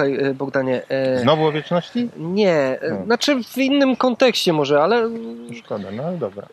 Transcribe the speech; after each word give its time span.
słuchaj 0.00 0.30
e, 0.30 0.34
Bogdanie. 0.34 0.82
E, 0.88 1.18
Znowu 1.18 1.46
o 1.46 1.52
wieczności? 1.52 2.08
Nie, 2.16 2.52
e, 2.80 2.90
No. 2.90 3.04
znaczy 3.04 3.44
w 3.44 3.58
innym 3.58 3.96
kontekście 3.96 4.52
może, 4.52 4.82
ale 4.82 5.10
Szkoda, 5.58 5.90
no 5.90 6.02
ale 6.02 6.18
dobra. 6.18 6.46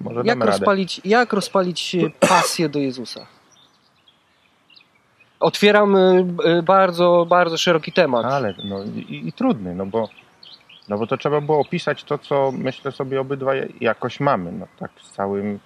Może 0.00 0.22
jak 0.24 0.38
radę. 0.38 0.50
rozpalić, 0.50 1.00
jak 1.04 1.32
rozpalić 1.32 1.94
e, 1.94 2.10
pasję 2.28 2.68
do 2.68 2.78
Jezusa? 2.78 3.26
Otwieram 5.40 5.96
e, 5.96 6.26
e, 6.44 6.62
bardzo, 6.62 7.26
bardzo 7.28 7.56
szeroki 7.58 7.92
temat. 7.92 8.24
Ale 8.24 8.54
no 8.64 8.84
i, 8.84 9.22
i 9.28 9.32
trudny, 9.32 9.74
no 9.74 9.86
bo, 9.86 10.08
no 10.88 10.98
bo 10.98 11.06
to 11.06 11.16
trzeba 11.16 11.40
było 11.40 11.60
opisać 11.60 12.04
to, 12.04 12.18
co 12.18 12.52
myślę 12.52 12.92
sobie 12.92 13.20
obydwaj 13.20 13.74
jakoś 13.80 14.20
mamy. 14.20 14.52
No 14.52 14.66
tak 14.78 14.90
z 15.02 15.10
całym, 15.12 15.58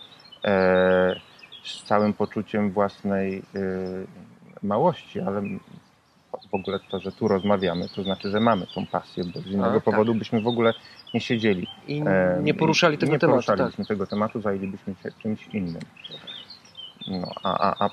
e, 0.45 1.21
z 1.65 1.83
całym 1.83 2.13
poczuciem 2.13 2.71
własnej 2.71 3.39
e, 3.39 3.61
małości, 4.63 5.21
ale 5.21 5.43
w 6.51 6.55
ogóle 6.55 6.79
to, 6.91 7.01
że 7.01 7.13
tu 7.13 7.29
rozmawiamy, 7.29 7.89
to 7.89 8.03
znaczy, 8.03 8.31
że 8.31 8.41
mamy 8.41 8.67
tą 8.75 8.87
pasję, 8.87 9.25
bo 9.25 9.41
z 9.41 9.47
innego 9.47 9.75
tak. 9.75 9.85
powodu 9.85 10.15
byśmy 10.15 10.41
w 10.41 10.47
ogóle 10.47 10.73
nie 11.15 11.21
siedzieli. 11.21 11.67
I 11.89 12.03
nie 12.43 12.55
poruszali 12.55 12.99
tego 12.99 13.13
nie 13.13 13.19
tematu. 13.19 13.39
Tak. 13.39 13.47
poruszalibyśmy 13.47 13.87
tego 13.87 14.07
tematu, 14.07 14.41
zajęlibyśmy 14.41 14.95
się 15.03 15.13
czymś 15.23 15.47
innym. 15.47 15.83
No, 17.09 17.31
a, 17.43 17.59
a, 17.59 17.87
a, 17.87 17.91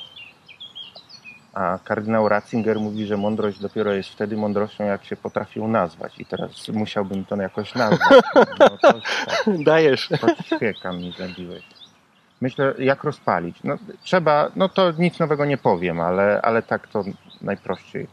a 1.54 1.80
kardynał 1.84 2.30
Ratzinger 2.30 2.80
mówi, 2.80 3.06
że 3.06 3.18
mądrość 3.18 3.60
dopiero 3.60 3.94
jest 3.94 4.10
wtedy 4.10 4.38
mądrością, 4.38 4.84
jak 4.84 5.06
się 5.06 5.16
potrafi 5.16 5.60
ją 5.60 5.68
nazwać. 5.68 6.20
I 6.20 6.26
teraz 6.26 6.68
musiałbym 6.68 7.26
to 7.26 7.36
jakoś 7.36 7.76
nazwać. 7.76 8.24
No, 8.60 8.70
to, 8.70 8.78
tak, 8.78 9.02
Dajesz. 9.66 10.10
to 10.22 10.44
ćwieka 10.44 10.94
mi 10.94 11.12
zabiłeś. 11.12 11.64
Myślę, 12.42 12.74
jak 12.80 13.04
rozpalić. 13.04 13.58
No, 13.64 13.78
trzeba, 14.04 14.52
no 14.56 14.70
to 14.70 14.92
nic 14.92 15.20
nowego 15.20 15.46
nie 15.46 15.58
powiem, 15.58 16.02
ale, 16.02 16.42
ale 16.42 16.62
tak 16.62 16.88
to 16.88 17.04
najprościej. 17.42 18.08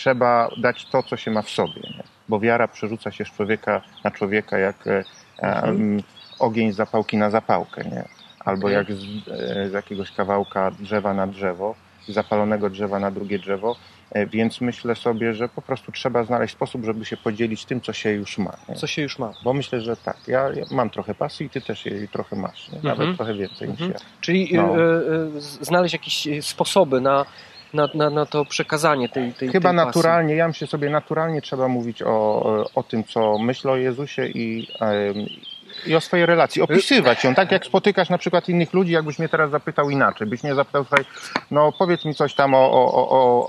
Trzeba 0.00 0.48
dać 0.58 0.84
to, 0.86 1.02
co 1.02 1.16
się 1.16 1.30
ma 1.30 1.42
w 1.42 1.50
sobie, 1.50 1.80
nie? 1.82 2.02
bo 2.28 2.40
wiara 2.40 2.68
przerzuca 2.68 3.10
się 3.10 3.24
z 3.24 3.28
człowieka 3.28 3.82
na 4.04 4.10
człowieka 4.10 4.58
jak 4.58 4.86
e, 4.86 5.04
em, 5.38 6.02
ogień 6.38 6.72
z 6.72 6.76
zapałki 6.76 7.16
na 7.16 7.30
zapałkę, 7.30 7.84
nie? 7.84 8.04
albo 8.44 8.66
Okej. 8.66 8.74
jak 8.74 8.92
z, 8.92 9.04
e, 9.28 9.68
z 9.68 9.72
jakiegoś 9.72 10.10
kawałka 10.12 10.70
drzewa 10.70 11.14
na 11.14 11.26
drzewo, 11.26 11.74
zapalonego 12.08 12.70
drzewa 12.70 12.98
na 12.98 13.10
drugie 13.10 13.38
drzewo, 13.38 13.76
e, 14.12 14.26
więc 14.26 14.60
myślę 14.60 14.94
sobie, 14.94 15.34
że 15.34 15.48
po 15.48 15.62
prostu 15.62 15.92
trzeba 15.92 16.24
znaleźć 16.24 16.54
sposób, 16.54 16.84
żeby 16.84 17.04
się 17.04 17.16
podzielić 17.16 17.64
tym, 17.64 17.80
co 17.80 17.92
się 17.92 18.10
już 18.10 18.38
ma. 18.38 18.56
Nie? 18.68 18.74
Co 18.74 18.86
się 18.86 19.02
już 19.02 19.18
ma. 19.18 19.32
Bo 19.44 19.52
myślę, 19.52 19.80
że 19.80 19.96
tak. 19.96 20.16
Ja, 20.28 20.40
ja 20.54 20.64
mam 20.70 20.90
trochę 20.90 21.14
pasji 21.14 21.46
i 21.46 21.50
ty 21.50 21.60
też 21.60 21.86
jej 21.86 22.08
trochę 22.08 22.36
masz. 22.36 22.68
Nie? 22.68 22.76
Nawet 22.82 23.00
Mhm. 23.00 23.16
trochę 23.16 23.34
więcej 23.34 23.68
Mhm. 23.68 23.90
niż 23.90 24.00
ja. 24.00 24.06
Czyli 24.20 24.48
No. 24.52 24.62
e, 24.62 24.66
e, 25.36 25.40
z- 25.40 25.58
znaleźć 25.66 25.92
jakieś 25.92 26.26
e, 26.26 26.42
sposoby 26.42 27.00
na, 27.00 27.24
na, 27.76 27.88
na, 27.94 28.10
na 28.10 28.26
to 28.26 28.44
przekazanie 28.44 29.08
tej, 29.08 29.32
tej 29.32 29.48
Chyba 29.48 29.68
tej 29.68 29.76
naturalnie, 29.76 30.34
ja 30.34 30.48
myślę 30.48 30.66
sobie, 30.66 30.90
naturalnie 30.90 31.42
trzeba 31.42 31.68
mówić 31.68 32.02
o, 32.02 32.42
o 32.74 32.82
tym, 32.82 33.04
co 33.04 33.38
myślę 33.38 33.72
o 33.72 33.76
Jezusie 33.76 34.26
i, 34.26 34.68
i 35.86 35.94
o 35.96 36.00
swojej 36.00 36.26
relacji. 36.26 36.62
Opisywać 36.62 37.24
ją, 37.24 37.34
tak 37.34 37.52
jak 37.52 37.64
spotykasz 37.66 38.08
na 38.10 38.18
przykład 38.18 38.48
innych 38.48 38.72
ludzi, 38.72 38.92
jakbyś 38.92 39.18
mnie 39.18 39.28
teraz 39.28 39.50
zapytał 39.50 39.90
inaczej. 39.90 40.26
Byś 40.26 40.42
mnie 40.42 40.54
zapytał, 40.54 40.84
słuchaj, 40.84 41.04
no 41.50 41.72
powiedz 41.72 42.04
mi 42.04 42.14
coś 42.14 42.34
tam 42.34 42.54
o, 42.54 42.58
o, 42.72 43.08
o, 43.10 43.46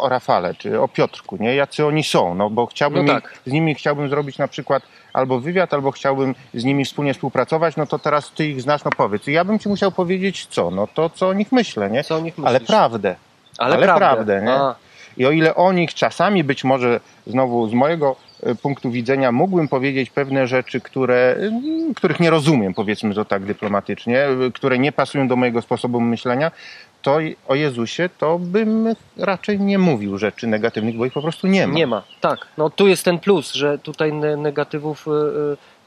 o, 0.00 0.08
Rafale, 0.08 0.54
czy 0.54 0.80
o 0.80 0.88
Piotrku, 0.88 1.36
nie? 1.40 1.54
Jacy 1.54 1.86
oni 1.86 2.04
są, 2.04 2.34
no 2.34 2.50
bo 2.50 2.66
chciałbym 2.66 3.06
No 3.06 3.16
ich- 3.16 3.22
tak. 3.22 3.38
z 3.46 3.52
nimi 3.52 3.74
chciałbym 3.74 4.08
zrobić 4.08 4.38
na 4.38 4.48
przykład 4.48 4.82
albo 5.12 5.40
wywiad, 5.40 5.74
albo 5.74 5.90
chciałbym 5.90 6.34
z 6.54 6.64
nimi 6.64 6.84
wspólnie 6.84 7.14
współpracować, 7.14 7.76
no 7.76 7.86
to 7.86 7.98
teraz 7.98 8.30
ty 8.30 8.46
ich 8.48 8.62
znasz, 8.62 8.84
no 8.84 8.90
powiedz. 8.96 9.28
I 9.28 9.32
ja 9.32 9.44
bym 9.44 9.58
ci 9.58 9.68
musiał 9.68 9.92
powiedzieć 9.92 10.46
co? 10.46 10.70
No 10.70 10.86
to, 10.94 11.10
co 11.10 11.28
o 11.28 11.32
nich 11.32 11.52
myślę, 11.52 11.90
nie? 11.90 12.04
Co 12.04 12.16
o 12.16 12.20
nich 12.20 12.34
Ale 12.44 12.52
myślisz? 12.52 12.66
prawdę. 12.68 13.16
Ale, 13.58 13.74
ale 13.74 13.86
prawdę. 13.86 14.06
prawdę, 14.06 14.42
nie? 14.42 14.52
A, 14.52 14.74
I 15.16 15.26
o 15.26 15.30
ile 15.30 15.54
o 15.54 15.72
nich 15.72 15.94
czasami 15.94 16.44
być 16.44 16.64
może 16.64 17.00
znowu 17.26 17.68
z 17.68 17.72
mojego 17.72 18.16
e, 18.42 18.54
punktu 18.54 18.90
widzenia 18.90 19.32
mógłbym 19.32 19.68
powiedzieć 19.68 20.10
pewne 20.10 20.46
rzeczy, 20.46 20.80
które, 20.80 21.36
mm, 21.38 21.94
których 21.94 22.20
nie 22.20 22.30
rozumiem, 22.30 22.74
powiedzmy 22.74 23.14
to 23.14 23.24
tak 23.24 23.44
dyplomatycznie, 23.44 24.24
e, 24.24 24.36
które 24.54 24.78
nie 24.78 24.92
pasują 24.92 25.28
do 25.28 25.36
mojego 25.36 25.62
sposobu 25.62 26.00
myślenia, 26.00 26.50
to 27.02 27.18
o 27.48 27.54
Jezusie 27.54 28.08
to 28.18 28.38
bym 28.38 28.94
raczej 29.16 29.60
nie 29.60 29.78
mówił 29.78 30.18
rzeczy 30.18 30.46
negatywnych, 30.46 30.96
bo 30.96 31.06
ich 31.06 31.12
po 31.12 31.22
prostu 31.22 31.46
nie 31.46 31.66
ma. 31.66 31.74
nie 31.74 31.86
ma. 31.86 32.02
Tak. 32.20 32.38
No 32.58 32.70
tu 32.70 32.88
jest 32.88 33.04
ten 33.04 33.18
plus, 33.18 33.52
że 33.52 33.78
tutaj 33.78 34.12
ne- 34.12 34.36
negatywów 34.36 35.06
e, 35.08 35.10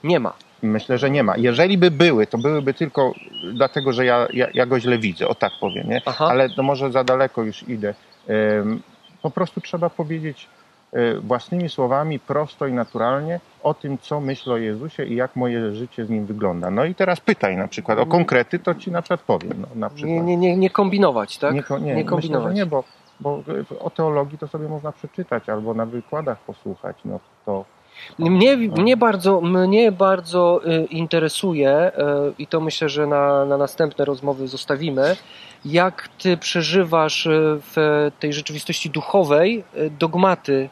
nie 0.03 0.19
ma. 0.19 0.33
Myślę, 0.61 0.97
że 0.97 1.09
nie 1.09 1.23
ma. 1.23 1.37
Jeżeli 1.37 1.77
by 1.77 1.91
były, 1.91 2.27
to 2.27 2.37
byłyby 2.37 2.73
tylko 2.73 3.13
dlatego, 3.53 3.93
że 3.93 4.05
ja, 4.05 4.27
ja, 4.33 4.47
ja 4.53 4.65
go 4.65 4.79
źle 4.79 4.97
widzę, 4.97 5.27
o 5.27 5.35
tak 5.35 5.51
powiem, 5.61 5.89
nie? 5.89 6.01
Aha. 6.05 6.27
ale 6.29 6.49
to 6.49 6.63
może 6.63 6.91
za 6.91 7.03
daleko 7.03 7.43
już 7.43 7.69
idę. 7.69 7.93
Po 9.21 9.29
prostu 9.31 9.61
trzeba 9.61 9.89
powiedzieć 9.89 10.47
e, 10.93 11.19
własnymi 11.19 11.69
słowami, 11.69 12.19
prosto 12.19 12.67
i 12.67 12.73
naturalnie 12.73 13.39
o 13.63 13.73
tym, 13.73 13.97
co 13.97 14.21
myślę 14.21 14.53
o 14.53 14.57
Jezusie 14.57 15.03
i 15.03 15.15
jak 15.15 15.35
moje 15.35 15.75
życie 15.75 16.05
z 16.05 16.09
nim 16.09 16.25
wygląda. 16.25 16.71
No 16.71 16.85
i 16.85 16.95
teraz 16.95 17.19
pytaj 17.19 17.57
na 17.57 17.67
przykład 17.67 17.99
o 17.99 18.05
konkrety, 18.05 18.59
to 18.59 18.75
ci 18.75 18.91
na 18.91 19.01
przykład 19.01 19.21
powiem. 19.21 19.53
No, 19.61 19.67
na 19.75 19.89
przykład. 19.89 20.15
Nie, 20.15 20.21
nie, 20.21 20.37
nie, 20.37 20.57
nie 20.57 20.69
kombinować, 20.69 21.37
tak? 21.37 21.53
nie, 21.53 21.61
nie, 21.81 21.93
myślę, 21.93 22.03
kombinować. 22.03 22.49
że 22.49 22.53
nie, 22.53 22.65
bo, 22.65 22.83
bo 23.19 23.43
o 23.79 23.89
teologii 23.89 24.37
to 24.37 24.47
sobie 24.47 24.67
można 24.67 24.91
przeczytać 24.91 25.49
albo 25.49 25.73
na 25.73 25.85
wykładach 25.85 26.39
posłuchać. 26.39 26.97
No 27.05 27.19
to 27.45 27.65
Mnie, 28.19 28.57
mnie 28.57 28.97
bardzo, 28.97 29.41
mnie 29.41 29.91
bardzo 29.91 30.61
y, 30.65 30.85
interesuje 30.85 31.87
y, 31.87 31.91
i 32.39 32.47
to 32.47 32.59
myślę, 32.59 32.89
że 32.89 33.07
na, 33.07 33.45
na 33.45 33.57
następne 33.57 34.05
rozmowy 34.05 34.47
zostawimy, 34.47 35.15
jak 35.65 36.07
ty 36.07 36.37
przeżywasz 36.37 37.25
y, 37.25 37.29
w 37.75 38.11
tej 38.19 38.33
rzeczywistości 38.33 38.89
duchowej 38.89 39.63
dogmaty 39.99 40.69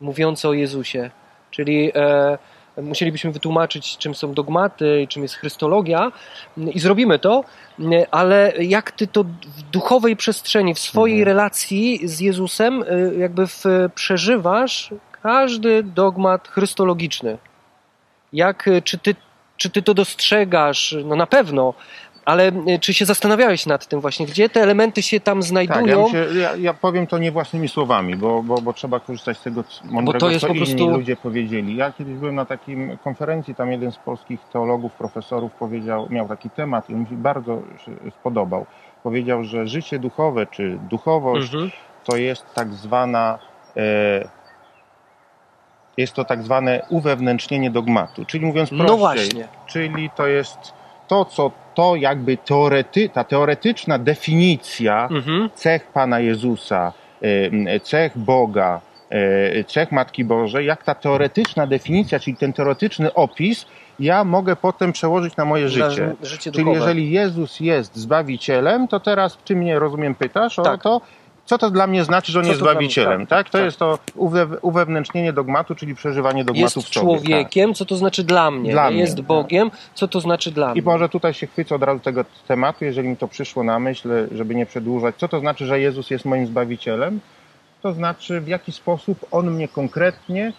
mówiące 0.00 0.48
o 0.48 0.52
Jezusie. 0.52 1.10
Czyli 1.50 1.92
e, 1.94 2.38
musielibyśmy 2.82 3.32
wytłumaczyć, 3.32 3.98
czym 3.98 4.14
są 4.14 4.34
dogmaty 4.34 5.02
i 5.02 5.08
czym 5.08 5.22
jest 5.22 5.34
chrystologia 5.34 6.12
i 6.56 6.80
zrobimy 6.80 7.18
to, 7.18 7.44
y, 7.80 8.06
ale 8.10 8.52
jak 8.60 8.90
ty 8.90 9.06
to 9.06 9.24
w 9.24 9.62
duchowej 9.62 10.16
przestrzeni, 10.16 10.74
w 10.74 10.78
swojej 10.78 11.18
Mhm. 11.18 11.36
relacji 11.36 12.08
z 12.08 12.20
Jezusem 12.20 12.84
jakby 13.18 13.46
w, 13.46 13.64
przeżywasz 13.94 14.90
każdy 15.22 15.82
dogmat 15.82 16.48
chrystologiczny. 16.48 17.38
Jak, 18.32 18.68
y, 18.68 18.82
czy 18.82 18.98
ty, 18.98 19.14
czy 19.56 19.70
ty 19.70 19.82
to 19.82 19.94
dostrzegasz? 19.94 20.96
No 21.04 21.16
na 21.16 21.26
pewno, 21.26 21.74
ale 22.24 22.48
y, 22.48 22.78
czy 22.80 22.94
się 22.94 23.04
zastanawiałeś 23.04 23.66
nad 23.66 23.86
tym 23.86 24.00
właśnie, 24.00 24.26
gdzie 24.26 24.48
te 24.48 24.62
elementy 24.62 25.02
się 25.02 25.20
tam 25.20 25.38
tak, 25.38 25.44
ja, 25.44 25.48
znajdują? 25.48 26.02
myślę, 26.02 26.26
ja, 26.40 26.56
ja 26.56 26.74
powiem 26.74 27.06
to 27.06 27.18
nie 27.18 27.32
własnymi 27.32 27.68
słowami, 27.68 28.16
bo, 28.16 28.42
bo, 28.42 28.60
bo 28.60 28.72
trzeba 28.72 29.00
korzystać 29.00 29.38
z 29.38 29.42
tego 29.42 29.64
mądrego, 29.84 30.30
jest 30.30 30.40
co 30.40 30.46
po 30.46 30.54
inni 30.54 30.66
prostu- 30.66 30.90
ludzie 30.90 31.16
powiedzieli. 31.16 31.76
Ja 31.76 31.92
kiedyś 31.92 32.14
byłem 32.14 32.34
na 32.34 32.44
takim 32.44 32.96
konferencji, 33.04 33.54
tam 33.54 33.72
jeden 33.72 33.92
z 33.92 33.96
polskich 33.96 34.40
teologów, 34.52 34.92
profesorów 34.92 35.52
powiedział, 35.52 36.06
miał 36.10 36.28
taki 36.28 36.50
temat 36.50 36.90
i 36.90 36.94
on 36.94 37.00
mi 37.00 37.06
się 37.06 37.14
bardzo 37.16 37.62
się 37.84 38.10
spodobał. 38.20 38.66
Powiedział, 39.02 39.44
że 39.44 39.66
życie 39.66 39.98
duchowe, 39.98 40.46
czy 40.46 40.78
duchowość, 40.90 41.54
Mhm. 41.54 41.70
to 42.04 42.16
jest 42.16 42.54
tak 42.54 42.72
zwana 42.74 43.38
e, 43.76 44.28
jest 45.96 46.12
to 46.14 46.24
tak 46.24 46.42
zwane 46.42 46.82
uwewnętrznienie 46.88 47.70
dogmatu, 47.70 48.24
czyli 48.24 48.46
mówiąc 48.46 48.68
prościej, 48.70 48.88
No 48.88 48.96
właśnie. 48.96 49.48
czyli 49.66 50.10
to 50.16 50.26
jest 50.26 50.58
to, 51.08 51.24
co 51.24 51.50
to 51.74 51.96
jakby 51.96 52.36
teorety, 52.36 53.08
ta 53.08 53.24
teoretyczna 53.24 53.98
definicja 53.98 55.08
Mhm. 55.10 55.50
cech 55.54 55.86
Pana 55.86 56.20
Jezusa, 56.20 56.92
cech 57.82 58.18
Boga, 58.18 58.80
e, 59.10 59.64
cech 59.64 59.92
Matki 59.92 60.24
Bożej, 60.24 60.66
jak 60.66 60.84
ta 60.84 60.94
teoretyczna 60.94 61.66
definicja, 61.66 62.18
czyli 62.20 62.36
ten 62.36 62.52
teoretyczny 62.52 63.14
opis, 63.14 63.66
ja 64.00 64.24
mogę 64.24 64.56
potem 64.56 64.92
przełożyć 64.92 65.36
na 65.36 65.44
moje 65.44 65.68
życie. 65.68 66.14
Na 66.20 66.26
życie 66.26 66.52
Czyli 66.52 66.70
jeżeli 66.72 67.10
Jezus 67.10 67.60
jest 67.60 67.96
Zbawicielem, 67.96 68.88
to 68.88 69.00
teraz 69.00 69.38
czy 69.44 69.56
mnie, 69.56 69.78
rozumiem, 69.78 70.14
pytasz 70.14 70.58
o 70.58 70.62
Tak. 70.62 70.82
to, 70.82 71.00
co 71.46 71.58
to 71.58 71.70
dla 71.70 71.86
mnie 71.86 72.04
znaczy, 72.04 72.32
że 72.32 72.38
on 72.38 72.44
Co 72.44 72.50
jest 72.50 72.62
mnie- 72.62 72.70
Zbawicielem, 72.70 73.20
tak, 73.26 73.28
tak? 73.38 73.46
To 73.50 73.58
tak. 73.58 73.64
jest 73.64 73.78
to 73.78 73.98
uwe- 74.16 74.58
uwewnętrznienie 74.62 75.32
dogmatu, 75.32 75.74
czyli 75.74 75.94
przeżywanie 75.94 76.44
dogmatu 76.44 76.60
jest 76.62 76.74
w 76.76 76.80
sobie. 76.80 76.94
tak. 76.94 77.02
człowiekiem, 77.02 77.74
co 77.74 77.84
to 77.84 77.96
znaczy 77.96 78.24
dla 78.24 78.50
mnie? 78.50 78.72
Dla 78.72 78.84
nie? 78.84 78.90
mnie, 78.90 79.00
jest 79.00 79.16
tak. 79.16 79.24
Bogiem, 79.26 79.70
co 79.94 80.08
to 80.08 80.20
znaczy 80.20 80.50
dla 80.50 80.68
I 80.68 80.72
mnie? 80.72 80.82
może 80.82 81.08
tutaj 81.08 81.34
się 81.34 81.46
chwycę 81.46 81.74
od 81.74 81.82
razu 81.82 82.00
tego 82.00 82.24
tematu, 82.48 82.84
jeżeli 82.84 83.08
mi 83.08 83.16
to 83.16 83.28
przyszło 83.28 83.64
na 83.64 83.78
myśl, 83.78 84.08
żeby 84.32 84.54
nie 84.54 84.66
przedłużać. 84.66 85.14
Co 85.18 85.28
to 85.28 85.40
znaczy, 85.40 85.66
że 85.66 85.80
Jezus 85.80 86.10
jest 86.10 86.24
moim 86.24 86.46
Zbawicielem? 86.46 87.20
To 87.82 87.92
znaczy, 87.92 88.40
w 88.40 88.48
jaki 88.48 88.72
sposób 88.72 89.26
On 89.30 89.50
mnie 89.50 89.68
konkretnie 89.68 90.52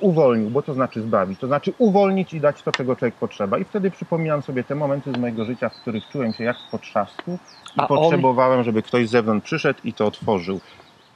uwolnił, 0.00 0.50
bo 0.50 0.62
to 0.62 0.74
znaczy 0.74 1.02
zbawić. 1.02 1.38
To 1.40 1.46
znaczy 1.46 1.72
uwolnić 1.78 2.34
i 2.34 2.40
dać 2.40 2.62
to, 2.62 2.72
czego 2.72 2.96
człowiek 2.96 3.14
potrzeba. 3.14 3.58
I 3.58 3.64
wtedy 3.64 3.90
przypominam 3.90 4.42
sobie 4.42 4.64
te 4.64 4.74
momenty 4.74 5.12
z 5.12 5.16
mojego 5.18 5.44
życia, 5.44 5.68
w 5.68 5.74
których 5.80 6.08
czułem 6.08 6.32
się 6.32 6.44
jak 6.44 6.56
w 6.68 6.70
potrzasku 6.70 7.38
i 7.76 7.80
A 7.80 7.88
on- 7.88 7.88
potrzebowałem, 7.88 8.64
żeby 8.64 8.82
ktoś 8.82 9.08
z 9.08 9.10
zewnątrz 9.10 9.46
przyszedł 9.46 9.80
i 9.84 9.92
to 9.92 10.06
otworzył. 10.06 10.60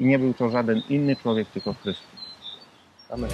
I 0.00 0.04
nie 0.04 0.18
był 0.18 0.34
to 0.34 0.48
żaden 0.48 0.82
inny 0.88 1.16
człowiek, 1.16 1.48
tylko 1.48 1.74
Chrystus. 1.74 2.20
Amen. 3.10 3.30